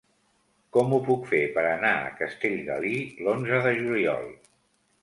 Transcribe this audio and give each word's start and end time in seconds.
Com 0.77 0.95
ho 0.95 0.99
puc 1.09 1.27
fer 1.33 1.41
per 1.57 1.65
anar 1.73 1.93
a 1.99 2.09
Castellgalí 2.23 2.97
l'onze 3.29 3.63
de 3.69 3.77
juliol? 3.85 4.29